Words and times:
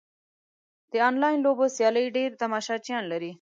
د 0.91 0.93
انلاین 1.09 1.37
لوبو 1.45 1.65
سیالۍ 1.75 2.05
ډېر 2.17 2.29
تماشچیان 2.41 3.03
لري. 3.11 3.29